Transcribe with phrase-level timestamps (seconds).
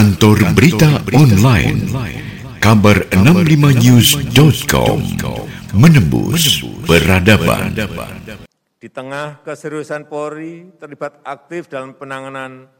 [0.00, 1.76] Kantor Berita Online
[2.56, 4.96] Kabar 65news.com
[5.76, 7.76] Menembus Peradaban
[8.80, 12.72] Di tengah keseriusan Polri terlibat aktif dalam penanganan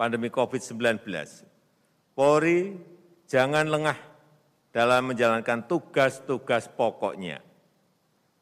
[0.00, 1.04] pandemi COVID-19,
[2.16, 2.80] Polri
[3.28, 4.00] jangan lengah
[4.72, 7.44] dalam menjalankan tugas-tugas pokoknya.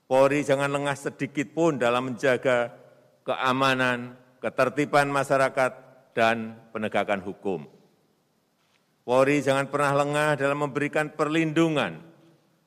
[0.06, 2.78] Polri jangan lengah sedikit pun dalam menjaga
[3.26, 5.72] keamanan, ketertiban masyarakat,
[6.14, 7.79] dan penegakan hukum.
[9.00, 11.98] Polri jangan pernah lengah dalam memberikan perlindungan,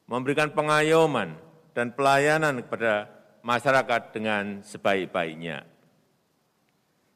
[0.09, 1.37] memberikan pengayoman
[1.77, 3.09] dan pelayanan kepada
[3.45, 5.67] masyarakat dengan sebaik-baiknya.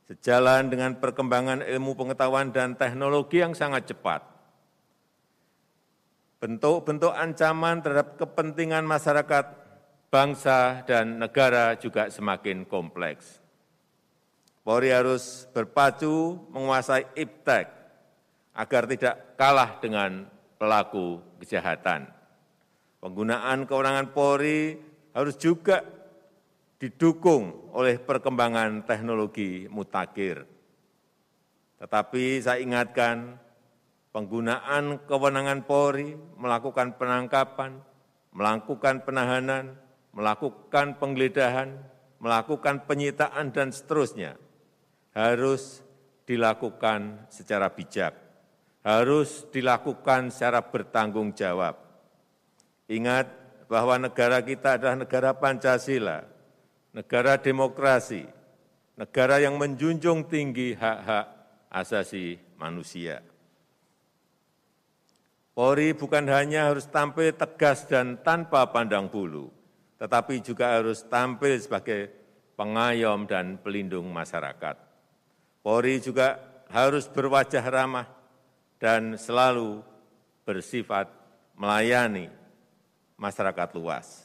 [0.08, 4.24] Sejalan dengan perkembangan ilmu pengetahuan dan teknologi yang sangat cepat,
[6.40, 9.46] bentuk-bentuk ancaman terhadap kepentingan masyarakat,
[10.08, 13.44] bangsa, dan negara juga semakin kompleks.
[14.64, 17.77] Polri harus berpacu menguasai iptek
[18.58, 20.26] agar tidak kalah dengan
[20.58, 22.10] pelaku kejahatan.
[22.98, 24.74] Penggunaan kewenangan Polri
[25.14, 25.86] harus juga
[26.82, 30.50] didukung oleh perkembangan teknologi mutakhir.
[31.78, 33.38] Tetapi saya ingatkan,
[34.10, 37.78] penggunaan kewenangan Polri melakukan penangkapan,
[38.34, 39.78] melakukan penahanan,
[40.18, 41.78] melakukan penggeledahan,
[42.18, 44.42] melakukan penyitaan, dan seterusnya
[45.14, 45.86] harus
[46.26, 48.27] dilakukan secara bijak
[48.88, 51.76] harus dilakukan secara bertanggung jawab.
[52.88, 53.28] Ingat
[53.68, 56.24] bahwa negara kita adalah negara Pancasila,
[56.96, 58.24] negara demokrasi,
[58.96, 61.28] negara yang menjunjung tinggi hak-hak
[61.68, 63.20] asasi manusia.
[65.52, 69.52] Polri bukan hanya harus tampil tegas dan tanpa pandang bulu,
[70.00, 72.08] tetapi juga harus tampil sebagai
[72.56, 74.80] pengayom dan pelindung masyarakat.
[75.60, 76.40] Polri juga
[76.72, 78.17] harus berwajah ramah,
[78.78, 79.82] dan selalu
[80.46, 81.10] bersifat
[81.58, 82.30] melayani
[83.18, 84.24] masyarakat luas.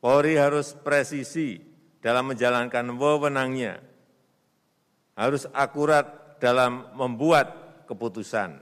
[0.00, 1.60] Polri harus presisi
[2.00, 3.84] dalam menjalankan wewenangnya,
[5.12, 7.52] harus akurat dalam membuat
[7.84, 8.56] keputusan,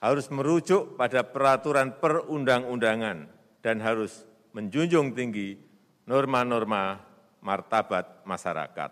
[0.00, 3.28] harus merujuk pada peraturan perundang-undangan,
[3.60, 4.24] dan harus
[4.56, 5.60] menjunjung tinggi
[6.08, 6.96] norma-norma
[7.44, 8.90] martabat masyarakat.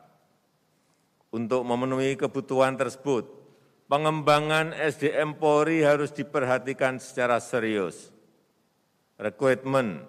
[1.30, 3.39] Untuk memenuhi kebutuhan tersebut,
[3.90, 8.14] pengembangan sdm polri harus diperhatikan secara serius
[9.18, 10.06] rekrutmen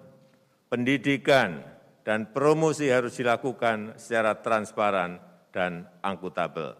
[0.70, 1.66] pendidikan
[2.06, 5.18] dan promosi harus dilakukan secara transparan
[5.50, 6.78] dan akuntabel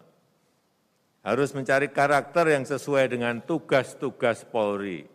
[1.23, 5.07] harus mencari karakter yang sesuai dengan tugas-tugas polri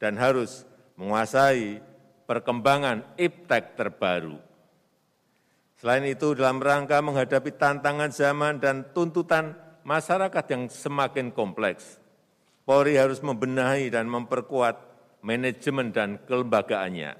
[0.00, 0.68] dan harus
[1.00, 1.80] menguasai
[2.28, 4.36] perkembangan iptek terbaru.
[5.80, 9.56] Selain itu, dalam rangka menghadapi tantangan zaman dan tuntutan
[9.88, 11.96] masyarakat yang semakin kompleks,
[12.68, 14.76] Polri harus membenahi dan memperkuat
[15.24, 17.16] manajemen dan kelembagaannya.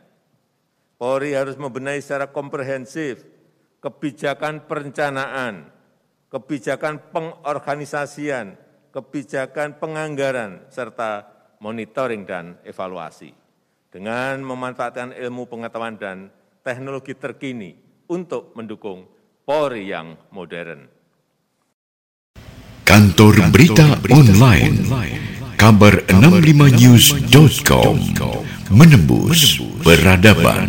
[1.01, 3.25] Polri harus membenahi secara komprehensif
[3.81, 5.73] kebijakan perencanaan,
[6.29, 8.61] kebijakan pengorganisasian,
[8.93, 11.25] kebijakan penganggaran, serta
[11.65, 13.33] monitoring dan evaluasi.
[13.89, 16.29] Dengan memanfaatkan ilmu pengetahuan dan
[16.61, 17.73] teknologi terkini
[18.13, 19.09] untuk mendukung
[19.49, 20.98] Polri yang modern.
[22.99, 24.75] Kantor Berita Online.
[25.55, 27.95] Kabar 65news.com
[28.75, 30.67] Menembus Peradaban